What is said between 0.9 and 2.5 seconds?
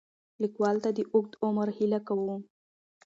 د اوږد عمر هیله کوو.